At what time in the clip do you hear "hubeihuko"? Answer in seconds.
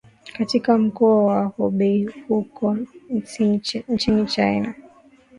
1.45-2.77